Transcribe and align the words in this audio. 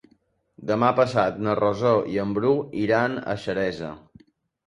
Demà 0.69 0.87
passat 0.99 1.35
na 1.47 1.53
Rosó 1.59 1.91
i 2.13 2.17
en 2.23 2.33
Bru 2.37 2.53
iran 2.87 3.21
a 3.35 3.35
Xeresa. 3.45 3.91